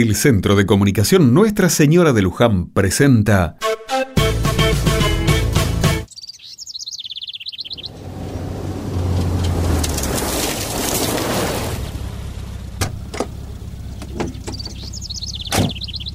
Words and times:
El 0.00 0.14
Centro 0.14 0.54
de 0.54 0.64
Comunicación 0.64 1.34
Nuestra 1.34 1.68
Señora 1.68 2.12
de 2.12 2.22
Luján 2.22 2.68
presenta... 2.68 3.56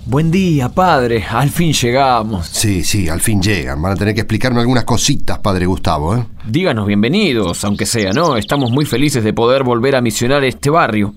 Buen 0.06 0.32
día, 0.32 0.70
padre. 0.70 1.26
Al 1.30 1.50
fin 1.50 1.74
llegamos. 1.74 2.48
Sí, 2.48 2.86
sí, 2.86 3.10
al 3.10 3.20
fin 3.20 3.42
llegan. 3.42 3.82
Van 3.82 3.92
a 3.92 3.96
tener 3.98 4.14
que 4.14 4.22
explicarme 4.22 4.62
algunas 4.62 4.86
cositas, 4.86 5.40
padre 5.40 5.66
Gustavo, 5.66 6.16
¿eh? 6.16 6.26
Díganos 6.48 6.88
bienvenidos, 6.88 7.66
aunque 7.66 7.86
sea, 7.86 8.14
¿no? 8.14 8.38
Estamos 8.38 8.72
muy 8.72 8.86
felices 8.86 9.26
de 9.26 9.34
poder 9.34 9.64
volver 9.64 9.98
a 9.98 10.02
misionar 10.02 10.46
este 10.46 10.70
barrio. 10.70 11.16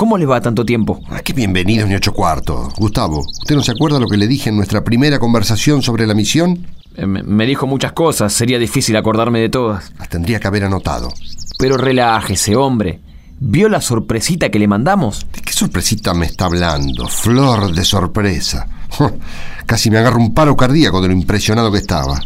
¿Cómo 0.00 0.16
le 0.16 0.24
va 0.24 0.40
tanto 0.40 0.64
tiempo? 0.64 0.98
Ah, 1.10 1.20
qué 1.22 1.34
bienvenidos, 1.34 1.86
ni 1.86 1.94
ocho 1.94 2.14
cuartos. 2.14 2.72
Gustavo, 2.78 3.20
¿usted 3.20 3.54
no 3.54 3.62
se 3.62 3.72
acuerda 3.72 4.00
lo 4.00 4.08
que 4.08 4.16
le 4.16 4.26
dije 4.26 4.48
en 4.48 4.56
nuestra 4.56 4.82
primera 4.82 5.18
conversación 5.18 5.82
sobre 5.82 6.06
la 6.06 6.14
misión? 6.14 6.66
Eh, 6.96 7.04
me 7.04 7.22
me 7.22 7.44
dijo 7.44 7.66
muchas 7.66 7.92
cosas, 7.92 8.32
sería 8.32 8.58
difícil 8.58 8.96
acordarme 8.96 9.40
de 9.40 9.50
todas. 9.50 9.92
Las 9.98 10.08
tendría 10.08 10.40
que 10.40 10.48
haber 10.48 10.64
anotado. 10.64 11.10
Pero 11.58 11.76
relájese, 11.76 12.56
hombre. 12.56 13.00
¿Vio 13.40 13.68
la 13.68 13.82
sorpresita 13.82 14.48
que 14.48 14.58
le 14.58 14.68
mandamos? 14.68 15.26
¿De 15.34 15.42
qué 15.42 15.52
sorpresita 15.52 16.14
me 16.14 16.24
está 16.24 16.46
hablando? 16.46 17.06
Flor 17.06 17.70
de 17.74 17.84
sorpresa. 17.84 18.68
Casi 19.66 19.90
me 19.90 19.98
agarro 19.98 20.18
un 20.18 20.32
paro 20.32 20.56
cardíaco 20.56 21.02
de 21.02 21.08
lo 21.08 21.12
impresionado 21.12 21.70
que 21.70 21.76
estaba. 21.76 22.18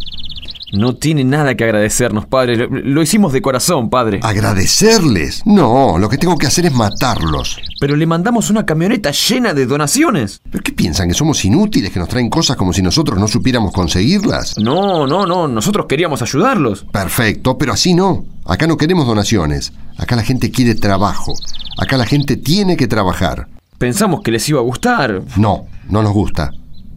No 0.72 0.96
tiene 0.96 1.24
nada 1.24 1.54
que 1.54 1.64
agradecernos, 1.64 2.26
padre. 2.26 2.56
Lo, 2.56 2.68
lo 2.68 3.02
hicimos 3.02 3.32
de 3.32 3.42
corazón, 3.42 3.90
padre. 3.90 4.20
¿Agradecerles? 4.22 5.42
No, 5.46 5.98
lo 5.98 6.08
que 6.08 6.18
tengo 6.18 6.36
que 6.36 6.46
hacer 6.46 6.66
es 6.66 6.72
matarlos. 6.72 7.58
Pero 7.80 7.96
le 7.96 8.06
mandamos 8.06 8.50
una 8.50 8.66
camioneta 8.66 9.10
llena 9.10 9.54
de 9.54 9.66
donaciones. 9.66 10.40
¿Pero 10.50 10.64
qué 10.64 10.72
piensan? 10.72 11.08
¿Que 11.08 11.14
somos 11.14 11.44
inútiles? 11.44 11.92
¿Que 11.92 11.98
nos 12.00 12.08
traen 12.08 12.30
cosas 12.30 12.56
como 12.56 12.72
si 12.72 12.82
nosotros 12.82 13.18
no 13.18 13.28
supiéramos 13.28 13.72
conseguirlas? 13.72 14.56
No, 14.58 15.06
no, 15.06 15.26
no. 15.26 15.46
Nosotros 15.46 15.86
queríamos 15.88 16.22
ayudarlos. 16.22 16.86
Perfecto, 16.90 17.56
pero 17.58 17.72
así 17.72 17.94
no. 17.94 18.24
Acá 18.46 18.66
no 18.66 18.76
queremos 18.76 19.06
donaciones. 19.06 19.72
Acá 19.98 20.16
la 20.16 20.22
gente 20.22 20.50
quiere 20.50 20.74
trabajo. 20.74 21.34
Acá 21.78 21.96
la 21.96 22.06
gente 22.06 22.36
tiene 22.36 22.76
que 22.76 22.86
trabajar. 22.88 23.48
Pensamos 23.78 24.22
que 24.22 24.30
les 24.30 24.48
iba 24.48 24.60
a 24.60 24.62
gustar. 24.62 25.22
No, 25.36 25.66
no 25.88 26.02
nos 26.02 26.12
gusta. 26.12 26.50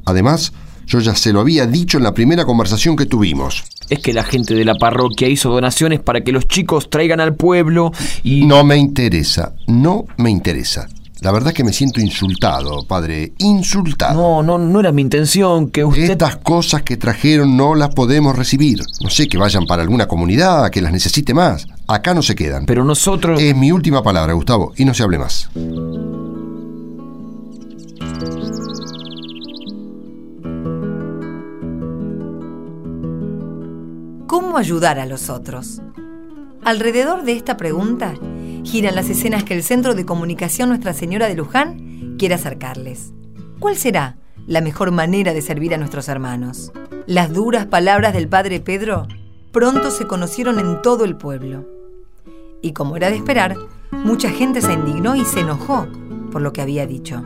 Además, 0.05 0.53
yo 0.88 0.99
ya 0.99 1.13
se 1.16 1.33
lo 1.33 1.41
había 1.41 1.67
dicho 1.67 1.97
en 1.97 2.03
la 2.03 2.13
primera 2.13 2.45
conversación 2.45 2.95
que 2.95 3.05
tuvimos. 3.05 3.63
Es 3.89 3.99
que 3.99 4.13
la 4.13 4.23
gente 4.23 4.55
de 4.55 4.66
la 4.66 4.75
parroquia 4.75 5.27
hizo 5.27 5.49
donaciones 5.49 5.99
para 5.99 6.21
que 6.21 6.31
los 6.31 6.47
chicos 6.47 6.89
traigan 6.89 7.19
al 7.19 7.35
pueblo 7.35 7.91
y... 8.23 8.45
No 8.45 8.63
me 8.63 8.77
interesa, 8.77 9.53
no 9.67 10.05
me 10.17 10.31
interesa. 10.31 10.88
La 11.19 11.31
verdad 11.31 11.52
que 11.52 11.63
me 11.63 11.73
siento 11.73 11.99
insultado, 11.99 12.85
padre, 12.85 13.33
insultado. 13.39 14.13
No, 14.21 14.43
no, 14.43 14.58
no 14.58 14.80
era 14.80 14.91
mi 14.91 15.02
intención 15.02 15.71
que 15.71 15.83
usted... 15.83 16.11
Estas 16.11 16.38
cosas 16.38 16.83
que 16.83 16.95
trajeron 16.95 17.58
no 17.58 17.75
las 17.75 17.93
podemos 17.93 18.35
recibir. 18.35 18.81
No 19.02 19.09
sé, 19.09 19.27
que 19.27 19.38
vayan 19.38 19.65
para 19.65 19.81
alguna 19.81 20.08
comunidad, 20.08 20.69
que 20.69 20.81
las 20.81 20.91
necesite 20.91 21.33
más. 21.33 21.67
Acá 21.88 22.13
no 22.13 22.21
se 22.21 22.35
quedan. 22.35 22.65
Pero 22.65 22.85
nosotros... 22.85 23.41
Es 23.41 23.55
mi 23.55 23.71
última 23.71 24.03
palabra, 24.03 24.33
Gustavo, 24.33 24.73
y 24.77 24.85
no 24.85 24.93
se 24.93 25.03
hable 25.03 25.17
más. 25.17 25.49
¿Cómo 34.48 34.59
ayudar 34.59 34.98
a 34.98 35.06
los 35.06 35.30
otros? 35.30 35.81
Alrededor 36.64 37.23
de 37.23 37.34
esta 37.34 37.58
pregunta 37.58 38.14
giran 38.64 38.95
las 38.95 39.09
escenas 39.09 39.44
que 39.44 39.54
el 39.54 39.62
Centro 39.62 39.94
de 39.94 40.06
Comunicación 40.06 40.70
Nuestra 40.70 40.94
Señora 40.94 41.28
de 41.28 41.36
Luján 41.36 42.16
quiere 42.17 42.36
acercarles. 42.36 43.12
¿Cuál 43.59 43.76
será 43.76 44.16
la 44.48 44.62
mejor 44.62 44.92
manera 44.92 45.34
de 45.34 45.42
servir 45.42 45.73
a 45.73 45.78
nuestros 45.78 46.08
hermanos? 46.08 46.72
Las 47.08 47.34
duras 47.34 47.66
palabras 47.66 48.14
del 48.14 48.30
Padre 48.30 48.62
Pedro 48.62 49.06
pronto 49.52 49.92
se 49.92 50.08
conocieron 50.08 50.59
en 50.59 50.82
todo 50.82 51.04
el 51.04 51.17
pueblo. 51.17 51.67
Y 52.61 52.71
como 52.71 52.95
era 52.95 53.10
de 53.10 53.17
esperar, 53.17 53.58
mucha 53.92 54.30
gente 54.30 54.61
se 54.61 54.71
indignó 54.71 55.17
y 55.17 55.26
se 55.26 55.42
enojó 55.42 55.89
por 56.32 56.42
lo 56.42 56.54
que 56.54 56.61
había 56.61 56.88
dicho. 56.88 57.21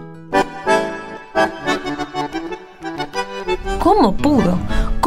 ¿Cómo 3.77 4.17
pudo? 4.17 4.57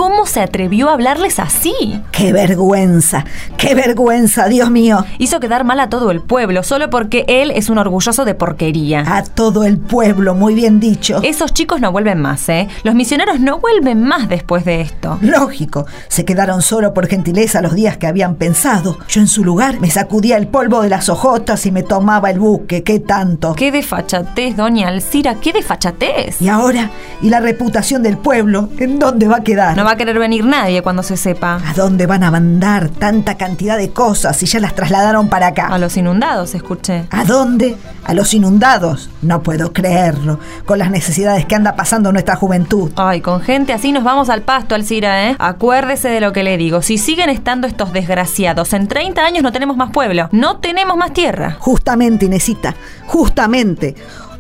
¿Cómo 0.04 0.26
se 0.26 0.42
atrevió 0.42 0.91
a 0.91 0.92
hablarles 0.92 1.38
así? 1.38 1.72
¡Qué 2.12 2.31
vergüenza! 2.34 3.25
¡Qué 3.56 3.75
vergüenza, 3.75 4.48
Dios 4.48 4.70
mío! 4.70 5.03
Hizo 5.16 5.41
quedar 5.41 5.65
mal 5.65 5.81
a 5.81 5.88
todo 5.88 6.10
el 6.10 6.20
pueblo 6.20 6.62
solo 6.62 6.91
porque 6.91 7.25
él 7.26 7.50
es 7.50 7.70
un 7.70 7.78
orgulloso 7.78 8.26
de 8.26 8.34
porquería. 8.34 9.03
A 9.06 9.25
todo 9.25 9.64
el 9.64 9.78
pueblo, 9.78 10.34
muy 10.34 10.54
bien 10.54 10.78
dicho. 10.78 11.20
Esos 11.22 11.54
chicos 11.54 11.81
no 11.81 11.91
vuelven 11.91 12.20
más, 12.20 12.47
¿eh? 12.50 12.69
Los 12.82 12.94
misioneros 12.94 13.41
no 13.41 13.60
vuelven 13.60 14.04
más 14.04 14.28
después 14.28 14.66
de 14.66 14.82
esto. 14.82 15.16
Lógico, 15.22 15.87
se 16.09 16.26
quedaron 16.26 16.60
solo 16.60 16.93
por 16.93 17.06
gentileza 17.06 17.62
los 17.62 17.75
días 17.75 17.97
que 17.97 18.06
habían 18.06 18.34
pensado. 18.34 18.98
Yo 19.09 19.22
en 19.22 19.26
su 19.26 19.43
lugar 19.43 19.81
me 19.81 19.91
sacudía 19.91 20.37
el 20.37 20.48
polvo 20.48 20.82
de 20.82 20.91
las 20.91 21.09
hojotas 21.09 21.64
y 21.64 21.72
me 21.72 21.82
tomaba 21.82 22.31
el 22.31 22.41
buque. 22.41 22.82
¿Qué 22.82 23.00
tanto? 23.00 23.54
¡Qué 23.54 23.72
desfachatez, 23.72 24.54
doña 24.54 24.88
Alcira! 24.88 25.37
¡Qué 25.37 25.54
desfachatez! 25.54 26.43
Y 26.43 26.50
ahora, 26.50 26.91
¿y 27.22 27.31
la 27.31 27.41
reputación 27.41 28.03
del 28.03 28.19
pueblo? 28.19 28.69
¿En 28.76 28.98
dónde 28.98 29.28
va 29.28 29.37
a 29.37 29.43
quedar? 29.43 29.75
No 29.75 29.84
va 29.87 29.94
a 29.94 29.97
querer 29.97 30.19
venir 30.19 30.44
nadie 30.44 30.82
cuando 30.82 31.03
se 31.03 31.16
sepa. 31.16 31.60
¿A 31.66 31.72
dónde 31.75 32.06
van 32.06 32.22
a 32.22 32.31
mandar 32.31 32.88
tanta 32.88 33.37
cantidad 33.37 33.78
de 33.78 33.91
cosas 33.91 34.37
si 34.37 34.47
ya 34.47 34.60
las 34.60 34.75
trasladaron 34.75 35.28
para 35.28 35.49
acá? 35.49 35.69
A 35.69 35.78
los 35.78 35.97
inundados, 35.97 36.55
escuché. 36.55 37.06
¿A 37.10 37.25
dónde? 37.25 37.77
A 38.05 38.15
los 38.15 38.34
inundados. 38.34 39.09
No 39.22 39.43
puedo 39.43 39.72
creerlo, 39.72 40.38
con 40.66 40.78
las 40.78 40.91
necesidades 40.91 41.47
que 41.47 41.55
anda 41.55 41.77
pasando 41.77 42.12
nuestra 42.12 42.37
juventud. 42.37 42.91
Ay, 42.97 43.21
con 43.21 43.41
gente 43.41 43.72
así 43.72 43.93
nos 43.93 44.05
vamos 44.05 44.28
al 44.28 44.43
pasto, 44.43 44.75
Alcira, 44.75 45.31
¿eh? 45.31 45.37
Acuérdese 45.38 46.09
de 46.09 46.21
lo 46.21 46.32
que 46.32 46.43
le 46.43 46.56
digo. 46.56 46.82
Si 46.82 46.99
siguen 46.99 47.31
estando 47.31 47.66
estos 47.66 47.93
desgraciados, 47.93 48.72
en 48.72 48.88
30 48.88 49.25
años 49.25 49.43
no 49.43 49.53
tenemos 49.53 49.76
más 49.76 49.91
pueblo, 49.91 50.28
no 50.32 50.59
tenemos 50.59 50.97
más 50.97 51.12
tierra. 51.12 51.56
Justamente, 51.61 52.26
Inesita, 52.26 52.75
justamente. 53.06 53.94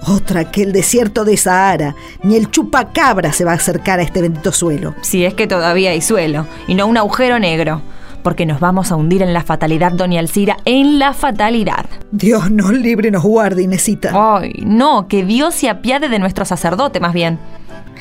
Otra 0.06 0.50
que 0.50 0.62
el 0.62 0.72
desierto 0.72 1.24
de 1.24 1.36
Sahara, 1.36 1.94
ni 2.22 2.36
el 2.36 2.50
chupacabra 2.50 3.32
se 3.32 3.44
va 3.44 3.52
a 3.52 3.56
acercar 3.56 4.00
a 4.00 4.02
este 4.02 4.20
bendito 4.20 4.52
suelo. 4.52 4.94
Si 5.00 5.24
es 5.24 5.34
que 5.34 5.46
todavía 5.46 5.90
hay 5.90 6.02
suelo, 6.02 6.46
y 6.66 6.74
no 6.74 6.86
un 6.86 6.96
agujero 6.96 7.38
negro. 7.38 7.82
Porque 8.22 8.46
nos 8.46 8.58
vamos 8.58 8.90
a 8.90 8.96
hundir 8.96 9.20
en 9.20 9.34
la 9.34 9.42
fatalidad, 9.42 9.92
doña 9.92 10.18
Alcira, 10.18 10.56
en 10.64 10.98
la 10.98 11.12
fatalidad. 11.12 11.84
Dios 12.10 12.50
nos 12.50 12.72
libre 12.72 13.08
y 13.08 13.10
nos 13.10 13.22
guarde, 13.22 13.62
Inesita. 13.62 14.12
Ay, 14.14 14.62
no, 14.64 15.08
que 15.08 15.24
Dios 15.24 15.54
se 15.54 15.68
apiade 15.68 16.08
de 16.08 16.18
nuestro 16.18 16.46
sacerdote, 16.46 17.00
más 17.00 17.12
bien. 17.12 17.38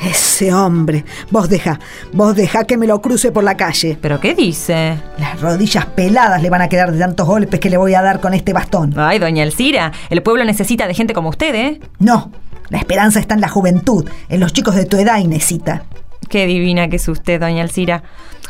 Ese 0.02 0.54
hombre. 0.54 1.06
Vos 1.32 1.50
deja, 1.50 1.80
vos 2.12 2.36
deja 2.36 2.66
que 2.66 2.78
me 2.78 2.88
lo 2.88 3.02
cruce 3.02 3.32
por 3.32 3.44
la 3.44 3.56
calle. 3.56 3.98
¿Pero 4.02 4.20
qué 4.20 4.34
dice? 4.34 4.98
Las 5.18 5.40
rodillas 5.40 5.86
peladas 5.86 6.42
le 6.42 6.50
van 6.50 6.62
a 6.62 6.70
quedar 6.70 6.92
de 6.92 7.00
tantos 7.00 7.28
golpes 7.28 7.60
que 7.60 7.70
le 7.70 7.78
voy 7.78 7.94
a 7.94 8.02
dar 8.02 8.20
con 8.20 8.34
este 8.34 8.54
bastón. 8.54 8.94
Ay, 8.98 9.20
doña 9.20 9.44
Alcira, 9.44 9.92
el 10.10 10.24
pueblo 10.24 10.44
necesita 10.44 10.88
de 10.88 10.94
gente 10.94 11.14
como 11.14 11.30
usted, 11.30 11.56
¿eh? 11.56 11.80
No, 12.00 12.32
la 12.70 12.80
esperanza 12.80 13.20
está 13.20 13.36
en 13.36 13.42
la 13.42 13.50
juventud, 13.50 14.10
en 14.30 14.40
los 14.40 14.52
chicos 14.52 14.76
de 14.76 14.86
tu 14.86 14.98
edad, 14.98 15.20
Inesita. 15.20 15.84
Qué 16.30 16.48
divina 16.48 16.88
que 16.88 16.96
es 16.96 17.08
usted, 17.08 17.40
doña 17.40 17.62
Alcira. 17.62 18.04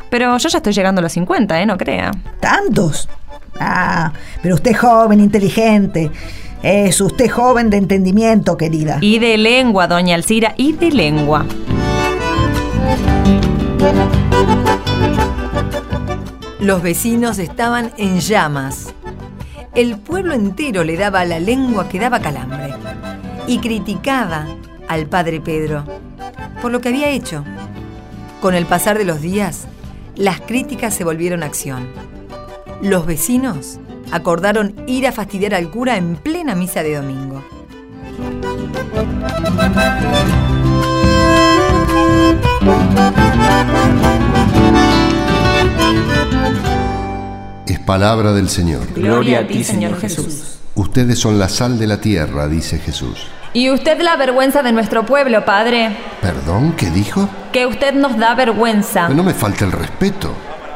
Pero 0.09 0.37
yo 0.37 0.49
ya 0.49 0.57
estoy 0.57 0.73
llegando 0.73 0.99
a 0.99 1.01
los 1.03 1.11
50, 1.11 1.61
¿eh? 1.61 1.65
No 1.65 1.77
crea. 1.77 2.11
¿Tantos? 2.39 3.09
Ah, 3.59 4.11
pero 4.41 4.55
usted 4.55 4.71
es 4.71 4.79
joven, 4.79 5.19
inteligente. 5.19 6.09
Es 6.63 7.01
usted 7.01 7.29
joven 7.29 7.69
de 7.69 7.75
entendimiento, 7.75 8.55
querida. 8.55 8.97
Y 9.01 9.19
de 9.19 9.37
lengua, 9.37 9.87
doña 9.87 10.15
Alcira, 10.15 10.53
y 10.55 10.71
de 10.71 10.91
lengua. 10.91 11.45
Los 16.61 16.81
vecinos 16.81 17.37
estaban 17.39 17.91
en 17.97 18.21
llamas. 18.21 18.93
El 19.75 19.97
pueblo 19.97 20.33
entero 20.33 20.85
le 20.85 20.95
daba 20.95 21.19
a 21.19 21.25
la 21.25 21.41
lengua 21.41 21.89
que 21.89 21.99
daba 21.99 22.21
calambre 22.21 22.73
y 23.45 23.57
criticaba 23.57 24.47
al 24.87 25.07
padre 25.07 25.41
Pedro 25.41 25.83
por 26.61 26.71
lo 26.71 26.79
que 26.79 26.87
había 26.87 27.09
hecho. 27.09 27.43
Con 28.39 28.55
el 28.55 28.65
pasar 28.65 28.97
de 28.97 29.03
los 29.03 29.19
días, 29.19 29.67
las 30.15 30.39
críticas 30.39 30.93
se 30.93 31.03
volvieron 31.03 31.43
acción. 31.43 31.89
Los 32.81 33.05
vecinos 33.05 33.79
acordaron 34.11 34.75
ir 34.87 35.07
a 35.07 35.11
fastidiar 35.11 35.53
al 35.53 35.69
cura 35.69 35.97
en 35.97 36.15
plena 36.15 36.55
misa 36.55 36.83
de 36.83 36.95
domingo. 36.95 37.43
Es 47.65 47.79
palabra 47.79 48.33
del 48.33 48.49
Señor. 48.49 48.81
Gloria 48.93 49.39
a 49.39 49.47
ti, 49.47 49.63
Señor 49.63 49.99
Jesús. 49.99 50.59
Ustedes 50.75 51.19
son 51.19 51.37
la 51.37 51.49
sal 51.49 51.77
de 51.77 51.87
la 51.87 52.01
tierra, 52.01 52.47
dice 52.47 52.79
Jesús. 52.79 53.27
Y 53.53 53.69
usted 53.69 54.01
la 54.01 54.15
vergüenza 54.15 54.63
de 54.63 54.71
nuestro 54.71 55.05
pueblo, 55.05 55.45
padre. 55.45 55.95
¿Perdón? 56.21 56.73
¿Qué 56.75 56.89
dijo? 56.89 57.29
Que 57.51 57.67
usted 57.67 57.93
nos 57.93 58.17
da 58.17 58.33
vergüenza. 58.33 59.09
No 59.09 59.23
me 59.23 59.35
falta 59.35 59.65
el 59.65 59.71
respeto. 59.71 60.33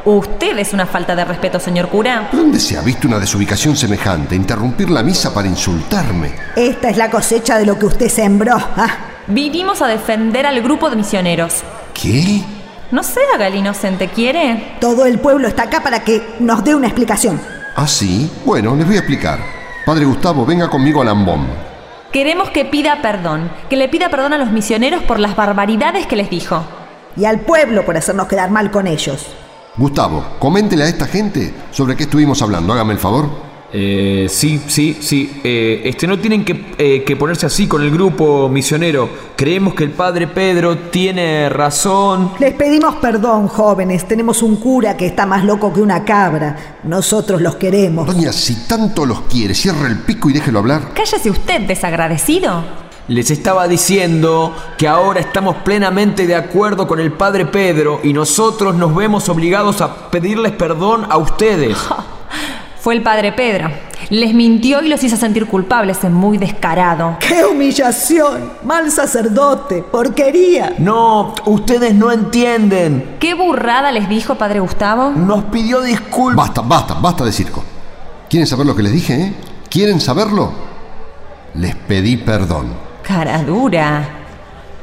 Usted 0.08 0.58
es 0.58 0.72
una 0.72 0.86
falta 0.86 1.14
de 1.14 1.22
respeto, 1.22 1.60
señor 1.60 1.90
cura. 1.90 2.30
¿Dónde 2.32 2.58
se 2.58 2.78
ha 2.78 2.80
visto 2.80 3.06
una 3.06 3.18
desubicación 3.18 3.76
semejante? 3.76 4.34
Interrumpir 4.34 4.88
la 4.88 5.02
misa 5.02 5.34
para 5.34 5.48
insultarme. 5.48 6.34
Esta 6.56 6.88
es 6.88 6.96
la 6.96 7.10
cosecha 7.10 7.58
de 7.58 7.66
lo 7.66 7.78
que 7.78 7.84
usted 7.84 8.08
sembró. 8.08 8.56
¿ah? 8.56 8.88
Vinimos 9.26 9.82
a 9.82 9.86
defender 9.86 10.46
al 10.46 10.62
grupo 10.62 10.88
de 10.88 10.96
misioneros. 10.96 11.62
¿Qué? 11.92 12.42
No 12.90 13.02
se 13.02 13.20
haga 13.34 13.48
el 13.48 13.56
inocente, 13.56 14.08
¿quiere? 14.08 14.76
Todo 14.80 15.04
el 15.04 15.18
pueblo 15.18 15.46
está 15.46 15.64
acá 15.64 15.82
para 15.82 16.02
que 16.02 16.36
nos 16.40 16.64
dé 16.64 16.74
una 16.74 16.86
explicación. 16.86 17.38
¿Ah, 17.76 17.86
sí? 17.86 18.32
Bueno, 18.46 18.74
les 18.76 18.86
voy 18.86 18.96
a 18.96 19.00
explicar. 19.00 19.38
Padre 19.84 20.06
Gustavo, 20.06 20.46
venga 20.46 20.70
conmigo 20.70 21.02
al 21.02 21.08
ambón. 21.08 21.46
Queremos 22.12 22.48
que 22.48 22.64
pida 22.64 23.02
perdón, 23.02 23.50
que 23.68 23.76
le 23.76 23.90
pida 23.90 24.08
perdón 24.08 24.32
a 24.32 24.38
los 24.38 24.52
misioneros 24.52 25.02
por 25.02 25.20
las 25.20 25.36
barbaridades 25.36 26.06
que 26.06 26.16
les 26.16 26.30
dijo. 26.30 26.64
Y 27.14 27.26
al 27.26 27.40
pueblo 27.40 27.84
por 27.84 27.98
hacernos 27.98 28.26
quedar 28.26 28.50
mal 28.50 28.70
con 28.70 28.86
ellos. 28.86 29.26
Gustavo, 29.78 30.24
coméntele 30.40 30.82
a 30.82 30.88
esta 30.88 31.06
gente 31.06 31.54
sobre 31.70 31.94
qué 31.94 32.02
estuvimos 32.02 32.42
hablando. 32.42 32.72
Hágame 32.72 32.94
el 32.94 32.98
favor. 32.98 33.48
Eh, 33.72 34.26
sí, 34.28 34.60
sí, 34.66 34.96
sí. 35.00 35.40
Eh, 35.44 35.82
este, 35.84 36.06
no 36.06 36.18
tienen 36.18 36.44
que, 36.44 36.74
eh, 36.78 37.04
que 37.04 37.16
ponerse 37.16 37.46
así 37.46 37.68
con 37.68 37.82
el 37.82 37.90
grupo 37.90 38.48
misionero. 38.48 39.08
Creemos 39.36 39.74
que 39.74 39.84
el 39.84 39.90
padre 39.90 40.26
Pedro 40.26 40.78
tiene 40.90 41.48
razón. 41.48 42.32
Les 42.40 42.54
pedimos 42.54 42.96
perdón, 42.96 43.46
jóvenes. 43.46 44.08
Tenemos 44.08 44.42
un 44.42 44.56
cura 44.56 44.96
que 44.96 45.06
está 45.06 45.26
más 45.26 45.44
loco 45.44 45.72
que 45.72 45.80
una 45.80 46.04
cabra. 46.04 46.78
Nosotros 46.82 47.40
los 47.40 47.54
queremos. 47.56 48.06
Doña, 48.06 48.32
si 48.32 48.66
tanto 48.66 49.06
los 49.06 49.22
quiere, 49.22 49.54
cierre 49.54 49.86
el 49.86 49.98
pico 49.98 50.28
y 50.28 50.32
déjelo 50.32 50.58
hablar. 50.58 50.92
Cállese 50.94 51.30
usted, 51.30 51.60
desagradecido. 51.68 52.87
Les 53.08 53.30
estaba 53.30 53.66
diciendo 53.66 54.54
que 54.76 54.86
ahora 54.86 55.20
estamos 55.20 55.56
plenamente 55.56 56.26
de 56.26 56.34
acuerdo 56.34 56.86
con 56.86 57.00
el 57.00 57.10
padre 57.10 57.46
Pedro 57.46 58.00
y 58.04 58.12
nosotros 58.12 58.74
nos 58.74 58.94
vemos 58.94 59.30
obligados 59.30 59.80
a 59.80 60.10
pedirles 60.10 60.52
perdón 60.52 61.06
a 61.08 61.16
ustedes. 61.16 61.78
Fue 62.80 62.94
el 62.94 63.02
padre 63.02 63.32
Pedro. 63.32 63.70
Les 64.10 64.34
mintió 64.34 64.82
y 64.82 64.88
los 64.88 65.02
hizo 65.02 65.16
sentir 65.16 65.46
culpables. 65.46 66.04
Es 66.04 66.10
muy 66.10 66.36
descarado. 66.36 67.16
¡Qué 67.18 67.46
humillación! 67.46 68.52
Mal 68.64 68.90
sacerdote, 68.90 69.82
porquería. 69.82 70.74
No, 70.78 71.34
ustedes 71.46 71.94
no 71.94 72.12
entienden. 72.12 73.16
¿Qué 73.18 73.32
burrada 73.32 73.90
les 73.90 74.06
dijo 74.10 74.34
padre 74.34 74.60
Gustavo? 74.60 75.12
Nos 75.12 75.44
pidió 75.44 75.80
disculpas. 75.80 76.46
Basta, 76.46 76.60
basta, 76.60 76.94
basta 76.94 77.24
de 77.24 77.32
circo. 77.32 77.64
¿Quieren 78.28 78.46
saber 78.46 78.66
lo 78.66 78.76
que 78.76 78.82
les 78.82 78.92
dije, 78.92 79.14
eh? 79.14 79.34
¿Quieren 79.70 79.98
saberlo? 79.98 80.52
Les 81.54 81.74
pedí 81.74 82.18
perdón. 82.18 82.87
Cara 83.08 83.42
dura. 83.42 84.06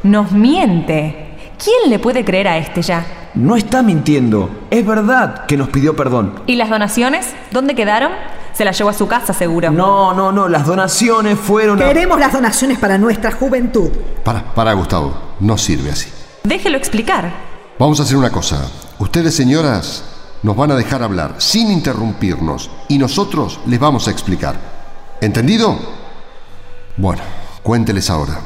Nos 0.02 0.32
miente. 0.32 1.54
¿Quién 1.64 1.92
le 1.92 2.00
puede 2.00 2.26
creer 2.26 2.48
a 2.48 2.58
este 2.58 2.82
ya? 2.82 3.06
No 3.36 3.56
está 3.56 3.84
mintiendo. 3.84 4.66
Es 4.72 4.84
verdad 4.84 5.46
que 5.46 5.56
nos 5.56 5.70
pidió 5.70 5.96
perdón. 5.96 6.42
¿Y 6.48 6.56
las 6.56 6.72
donaciones? 6.72 7.36
¿Dónde 7.52 7.76
quedaron? 7.76 8.12
Se 8.52 8.66
las 8.66 8.76
llevó 8.76 8.90
a 8.90 8.94
su 8.94 9.08
casa, 9.08 9.32
seguro. 9.32 9.70
No, 9.70 10.16
no, 10.16 10.32
no. 10.32 10.48
Las 10.48 10.66
donaciones 10.66 11.38
fueron 11.38 11.80
a... 11.80 11.86
Queremos 11.86 12.20
las 12.20 12.34
donaciones 12.34 12.80
para 12.80 12.98
nuestra 12.98 13.32
juventud. 13.32 13.92
Para, 14.24 14.44
para, 14.56 14.74
Gustavo. 14.74 15.16
No 15.40 15.56
sirve 15.56 15.92
así. 15.92 16.10
Déjelo 16.44 16.78
explicar. 16.78 17.32
Vamos 17.78 18.00
a 18.00 18.04
hacer 18.04 18.18
una 18.18 18.32
cosa. 18.32 18.68
Ustedes, 18.98 19.36
señoras, 19.36 20.04
nos 20.42 20.56
van 20.56 20.72
a 20.72 20.76
dejar 20.76 21.04
hablar 21.04 21.36
sin 21.38 21.70
interrumpirnos 21.70 22.72
y 22.88 22.98
nosotros 22.98 23.60
les 23.68 23.80
vamos 23.80 24.08
a 24.08 24.12
explicar. 24.12 24.56
¿Entendido? 25.22 25.78
Bueno, 26.98 27.22
cuénteles 27.66 28.12
ahora. 28.12 28.42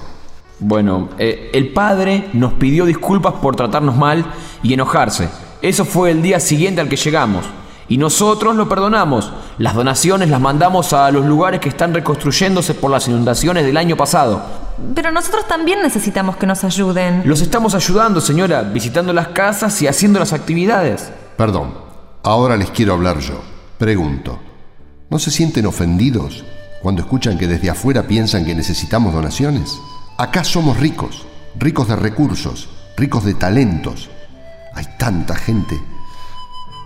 Bueno, 0.59 1.09
eh, 1.17 1.51
el 1.53 1.73
padre 1.73 2.29
nos 2.31 2.53
pidió 2.53 2.85
disculpas 2.85 3.33
por 3.33 3.53
tratarnos 3.53 3.97
mal 3.97 4.25
y 4.63 4.73
enojarse. 4.73 5.27
Eso 5.61 5.83
fue 5.83 6.11
el 6.11 6.21
día 6.21 6.39
siguiente 6.39 6.79
al 6.79 6.87
que 6.87 6.95
llegamos. 6.95 7.45
Y 7.89 7.97
nosotros 7.97 8.55
lo 8.55 8.69
perdonamos. 8.69 9.33
Las 9.57 9.75
donaciones 9.75 10.29
las 10.29 10.39
mandamos 10.39 10.93
a 10.93 11.11
los 11.11 11.25
lugares 11.25 11.59
que 11.59 11.67
están 11.67 11.93
reconstruyéndose 11.93 12.75
por 12.75 12.91
las 12.91 13.09
inundaciones 13.09 13.65
del 13.65 13.75
año 13.75 13.97
pasado. 13.97 14.41
Pero 14.95 15.11
nosotros 15.11 15.45
también 15.49 15.81
necesitamos 15.81 16.37
que 16.37 16.47
nos 16.47 16.63
ayuden. 16.63 17.23
Los 17.25 17.41
estamos 17.41 17.75
ayudando, 17.75 18.21
señora, 18.21 18.61
visitando 18.61 19.11
las 19.11 19.29
casas 19.29 19.81
y 19.81 19.87
haciendo 19.87 20.19
las 20.19 20.31
actividades. 20.31 21.11
Perdón, 21.35 21.73
ahora 22.23 22.55
les 22.55 22.69
quiero 22.71 22.93
hablar 22.93 23.19
yo. 23.19 23.41
Pregunto, 23.77 24.39
¿no 25.09 25.19
se 25.19 25.29
sienten 25.29 25.65
ofendidos 25.65 26.45
cuando 26.81 27.01
escuchan 27.01 27.37
que 27.37 27.47
desde 27.47 27.69
afuera 27.69 28.07
piensan 28.07 28.45
que 28.45 28.55
necesitamos 28.55 29.13
donaciones? 29.13 29.79
Acá 30.17 30.43
somos 30.43 30.77
ricos, 30.77 31.25
ricos 31.57 31.87
de 31.87 31.95
recursos, 31.95 32.69
ricos 32.97 33.25
de 33.25 33.33
talentos. 33.33 34.09
Hay 34.73 34.85
tanta 34.97 35.35
gente, 35.35 35.79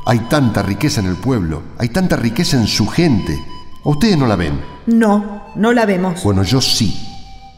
hay 0.05 0.19
tanta 0.19 0.61
riqueza 0.61 1.01
en 1.01 1.07
el 1.07 1.15
pueblo, 1.15 1.63
hay 1.77 1.89
tanta 1.89 2.15
riqueza 2.15 2.57
en 2.57 2.67
su 2.67 2.87
gente. 2.87 3.43
¿O 3.83 3.91
ustedes 3.91 4.17
no 4.17 4.27
la 4.27 4.35
ven? 4.35 4.61
No, 4.87 5.43
no 5.55 5.73
la 5.73 5.85
vemos. 5.85 6.23
Bueno, 6.23 6.43
yo 6.43 6.61
sí. 6.61 6.97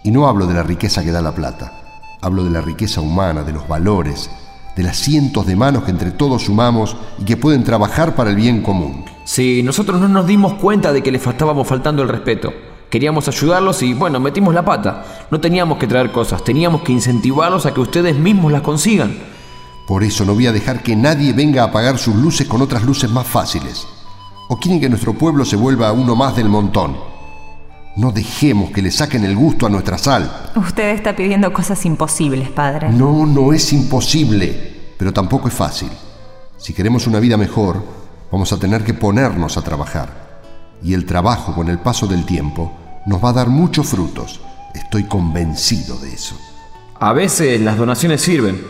Y 0.03 0.11
no 0.11 0.27
hablo 0.27 0.47
de 0.47 0.53
la 0.53 0.63
riqueza 0.63 1.03
que 1.03 1.11
da 1.11 1.21
la 1.21 1.33
plata. 1.33 1.71
Hablo 2.21 2.43
de 2.43 2.51
la 2.51 2.61
riqueza 2.61 3.01
humana, 3.01 3.43
de 3.43 3.53
los 3.53 3.67
valores, 3.67 4.29
de 4.75 4.83
las 4.83 4.97
cientos 4.97 5.45
de 5.45 5.55
manos 5.55 5.83
que 5.83 5.91
entre 5.91 6.11
todos 6.11 6.43
sumamos 6.43 6.97
y 7.19 7.23
que 7.25 7.37
pueden 7.37 7.63
trabajar 7.63 8.15
para 8.15 8.29
el 8.29 8.35
bien 8.35 8.61
común. 8.61 9.05
Sí, 9.23 9.63
nosotros 9.63 9.99
no 9.99 10.07
nos 10.07 10.27
dimos 10.27 10.53
cuenta 10.55 10.91
de 10.91 11.01
que 11.01 11.11
les 11.11 11.25
estábamos 11.25 11.67
faltando 11.67 12.01
el 12.01 12.09
respeto. 12.09 12.53
Queríamos 12.89 13.27
ayudarlos 13.27 13.81
y 13.83 13.93
bueno, 13.93 14.19
metimos 14.19 14.53
la 14.53 14.63
pata. 14.63 15.27
No 15.31 15.39
teníamos 15.39 15.77
que 15.77 15.87
traer 15.87 16.11
cosas, 16.11 16.43
teníamos 16.43 16.81
que 16.81 16.91
incentivarlos 16.91 17.65
a 17.65 17.73
que 17.73 17.81
ustedes 17.81 18.15
mismos 18.17 18.51
las 18.51 18.61
consigan. 18.61 19.17
Por 19.87 20.03
eso 20.03 20.25
no 20.25 20.33
voy 20.33 20.47
a 20.47 20.51
dejar 20.51 20.81
que 20.81 20.95
nadie 20.95 21.33
venga 21.33 21.61
a 21.61 21.67
apagar 21.67 21.97
sus 21.97 22.15
luces 22.15 22.47
con 22.47 22.61
otras 22.61 22.83
luces 22.83 23.09
más 23.09 23.27
fáciles. 23.27 23.87
¿O 24.47 24.57
quieren 24.57 24.79
que 24.79 24.89
nuestro 24.89 25.13
pueblo 25.13 25.45
se 25.45 25.55
vuelva 25.55 25.91
uno 25.91 26.15
más 26.15 26.35
del 26.35 26.49
montón? 26.49 27.14
No 27.95 28.11
dejemos 28.11 28.71
que 28.71 28.81
le 28.81 28.91
saquen 28.91 29.23
el 29.23 29.37
gusto 29.37 29.65
a 29.65 29.69
nuestra 29.69 29.97
sal. 29.97 30.51
Usted 30.55 30.89
está 30.89 31.15
pidiendo 31.15 31.53
cosas 31.53 31.85
imposibles, 31.85 32.49
padre. 32.49 32.89
No, 32.89 33.25
no 33.25 33.53
es 33.53 33.71
imposible, 33.71 34.93
pero 34.97 35.13
tampoco 35.13 35.47
es 35.47 35.53
fácil. 35.53 35.89
Si 36.57 36.73
queremos 36.73 37.07
una 37.07 37.21
vida 37.21 37.37
mejor, 37.37 37.81
vamos 38.31 38.51
a 38.51 38.59
tener 38.59 38.83
que 38.83 38.93
ponernos 38.93 39.55
a 39.55 39.61
trabajar. 39.61 40.41
Y 40.83 40.93
el 40.93 41.05
trabajo 41.05 41.55
con 41.55 41.69
el 41.69 41.79
paso 41.79 42.05
del 42.05 42.25
tiempo 42.25 42.73
nos 43.05 43.23
va 43.23 43.29
a 43.29 43.33
dar 43.33 43.47
muchos 43.47 43.87
frutos. 43.87 44.41
Estoy 44.73 45.05
convencido 45.05 45.97
de 45.99 46.13
eso. 46.13 46.35
A 46.99 47.13
veces 47.13 47.61
las 47.61 47.77
donaciones 47.77 48.21
sirven, 48.21 48.61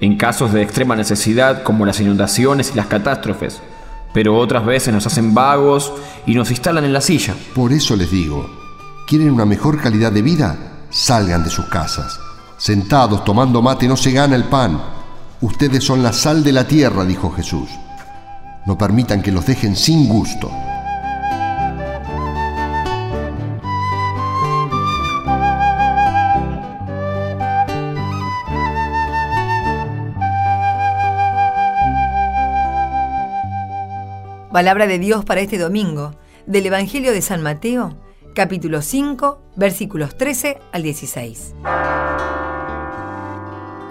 en 0.00 0.18
casos 0.18 0.52
de 0.52 0.60
extrema 0.60 0.94
necesidad 0.94 1.62
como 1.62 1.86
las 1.86 2.00
inundaciones 2.00 2.72
y 2.72 2.76
las 2.76 2.86
catástrofes, 2.86 3.62
pero 4.12 4.36
otras 4.36 4.66
veces 4.66 4.92
nos 4.92 5.06
hacen 5.06 5.32
vagos 5.32 5.90
y 6.26 6.34
nos 6.34 6.50
instalan 6.50 6.84
en 6.84 6.92
la 6.92 7.00
silla. 7.00 7.34
Por 7.54 7.72
eso 7.72 7.96
les 7.96 8.10
digo, 8.10 8.63
¿quieren 9.06 9.30
una 9.30 9.44
mejor 9.44 9.80
calidad 9.80 10.12
de 10.12 10.22
vida? 10.22 10.56
Salgan 10.90 11.44
de 11.44 11.50
sus 11.50 11.66
casas. 11.66 12.18
Sentados 12.56 13.24
tomando 13.24 13.60
mate 13.60 13.88
no 13.88 13.96
se 13.96 14.12
gana 14.12 14.36
el 14.36 14.44
pan. 14.44 14.80
Ustedes 15.40 15.84
son 15.84 16.02
la 16.02 16.12
sal 16.12 16.42
de 16.42 16.52
la 16.52 16.66
tierra, 16.66 17.04
dijo 17.04 17.30
Jesús. 17.30 17.68
No 18.66 18.78
permitan 18.78 19.20
que 19.20 19.32
los 19.32 19.44
dejen 19.44 19.76
sin 19.76 20.08
gusto. 20.08 20.50
Palabra 34.50 34.86
de 34.86 35.00
Dios 35.00 35.24
para 35.24 35.40
este 35.40 35.58
domingo, 35.58 36.14
del 36.46 36.66
Evangelio 36.66 37.10
de 37.10 37.20
San 37.22 37.42
Mateo, 37.42 38.03
capítulo 38.34 38.82
5, 38.82 39.40
versículos 39.54 40.18
13 40.18 40.58
al 40.72 40.82
16. 40.82 41.54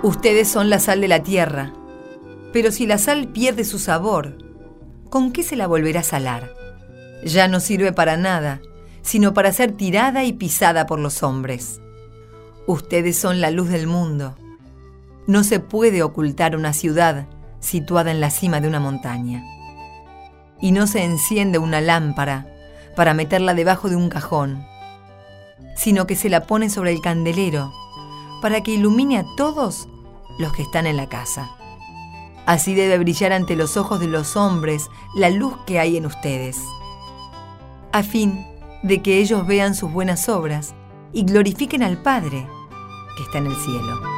Ustedes 0.03 0.49
son 0.49 0.69
la 0.69 0.79
sal 0.79 0.99
de 0.99 1.07
la 1.07 1.23
tierra, 1.23 1.71
pero 2.51 2.73
si 2.73 2.85
la 2.85 2.97
sal 2.97 3.29
pierde 3.29 3.63
su 3.63 3.79
sabor, 3.79 4.37
¿con 5.09 5.31
qué 5.31 5.43
se 5.43 5.55
la 5.55 5.65
volverá 5.65 6.01
a 6.01 6.03
salar? 6.03 6.51
Ya 7.23 7.47
no 7.47 7.61
sirve 7.61 7.93
para 7.93 8.17
nada, 8.17 8.59
sino 9.01 9.33
para 9.33 9.53
ser 9.53 9.71
tirada 9.71 10.25
y 10.25 10.33
pisada 10.33 10.87
por 10.87 10.99
los 10.99 11.23
hombres. 11.23 11.79
Ustedes 12.67 13.17
son 13.17 13.39
la 13.39 13.49
luz 13.49 13.69
del 13.69 13.87
mundo. 13.87 14.35
No 15.25 15.45
se 15.45 15.61
puede 15.61 16.03
ocultar 16.03 16.57
una 16.57 16.73
ciudad 16.73 17.27
situada 17.61 18.11
en 18.11 18.19
la 18.19 18.29
cima 18.29 18.59
de 18.59 18.67
una 18.67 18.81
montaña 18.81 19.41
y 20.59 20.73
no 20.73 20.85
se 20.85 21.03
enciende 21.03 21.59
una 21.59 21.79
lámpara 21.79 22.52
para 22.95 23.13
meterla 23.13 23.53
debajo 23.53 23.89
de 23.89 23.95
un 23.95 24.09
cajón, 24.09 24.65
sino 25.75 26.07
que 26.07 26.15
se 26.15 26.29
la 26.29 26.45
pone 26.45 26.69
sobre 26.69 26.91
el 26.91 27.01
candelero 27.01 27.73
para 28.41 28.61
que 28.61 28.71
ilumine 28.71 29.17
a 29.17 29.25
todos 29.37 29.87
los 30.37 30.53
que 30.53 30.63
están 30.63 30.85
en 30.85 30.97
la 30.97 31.07
casa. 31.07 31.49
Así 32.45 32.73
debe 32.73 32.97
brillar 32.97 33.31
ante 33.31 33.55
los 33.55 33.77
ojos 33.77 33.99
de 33.99 34.07
los 34.07 34.35
hombres 34.35 34.89
la 35.15 35.29
luz 35.29 35.55
que 35.65 35.79
hay 35.79 35.95
en 35.95 36.05
ustedes, 36.05 36.59
a 37.91 38.03
fin 38.03 38.45
de 38.83 39.01
que 39.01 39.19
ellos 39.19 39.47
vean 39.47 39.75
sus 39.75 39.91
buenas 39.91 40.27
obras 40.27 40.75
y 41.13 41.23
glorifiquen 41.23 41.83
al 41.83 42.01
Padre 42.01 42.45
que 43.15 43.23
está 43.23 43.37
en 43.37 43.47
el 43.47 43.55
cielo. 43.55 44.12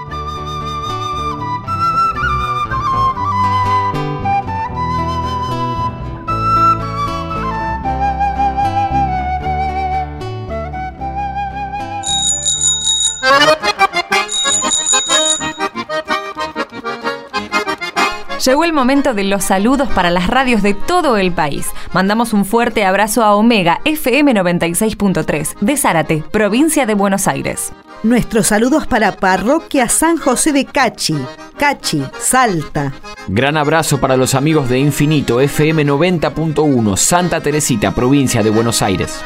Llegó 18.46 18.64
el 18.64 18.74
momento 18.74 19.16
de 19.16 19.24
los 19.24 19.46
saludos 19.46 19.90
para 19.90 20.12
las 20.12 20.28
radios 20.28 20.62
de 20.62 20.76
todo 20.76 21.18
el 21.18 21.32
país. 21.32 21.66
Mandamos 21.94 22.32
un 22.32 22.46
fuerte 22.46 22.86
abrazo 22.86 23.24
a 23.24 23.34
Omega 23.34 23.82
FM 23.86 24.36
96.3 24.36 25.56
de 25.62 25.78
Zárate, 25.78 26.24
provincia 26.30 26.86
de 26.86 26.94
Buenos 26.94 27.28
Aires. 27.28 27.72
Nuestros 28.04 28.46
saludos 28.48 28.86
para 28.86 29.14
Parroquia 29.14 29.90
San 29.90 30.18
José 30.18 30.52
de 30.54 30.66
Cachi, 30.66 31.18
Cachi, 31.58 32.04
Salta. 32.20 32.94
Gran 33.28 33.58
abrazo 33.58 34.00
para 34.00 34.16
los 34.16 34.36
amigos 34.36 34.70
de 34.70 34.78
Infinito 34.78 35.42
FM 35.42 35.84
90.1, 35.84 36.98
Santa 36.98 37.42
Teresita, 37.42 37.96
provincia 37.96 38.44
de 38.44 38.52
Buenos 38.52 38.84
Aires. 38.84 39.22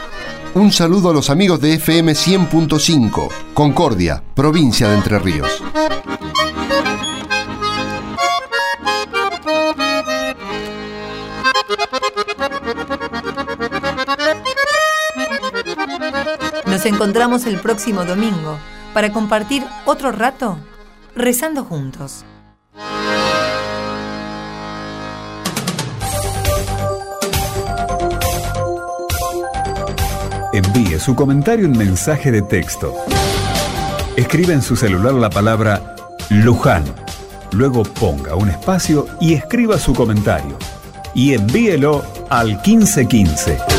Un 0.53 0.71
saludo 0.71 1.09
a 1.09 1.13
los 1.13 1.29
amigos 1.29 1.59
de 1.59 1.73
FM 1.73 2.13
100.5, 2.13 3.27
Concordia, 3.53 4.23
provincia 4.33 4.87
de 4.87 4.95
Entre 4.95 5.19
Ríos. 5.19 5.61
Nos 16.79 16.85
encontramos 16.85 17.45
el 17.45 17.59
próximo 17.59 18.05
domingo 18.05 18.57
para 18.93 19.11
compartir 19.11 19.65
otro 19.83 20.13
rato 20.13 20.57
rezando 21.13 21.65
juntos. 21.65 22.23
Envíe 30.53 30.97
su 31.01 31.15
comentario 31.15 31.65
en 31.65 31.77
mensaje 31.77 32.31
de 32.31 32.43
texto. 32.43 32.95
Escribe 34.15 34.53
en 34.53 34.61
su 34.61 34.77
celular 34.77 35.15
la 35.15 35.29
palabra 35.29 35.97
Luján. 36.29 36.85
Luego 37.51 37.83
ponga 37.83 38.35
un 38.35 38.47
espacio 38.47 39.05
y 39.19 39.33
escriba 39.33 39.77
su 39.77 39.93
comentario. 39.93 40.57
Y 41.13 41.33
envíelo 41.33 42.05
al 42.29 42.61
1515. 42.65 43.78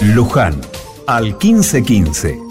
Luján 0.00 0.60
al 1.06 1.36
1515. 1.40 2.45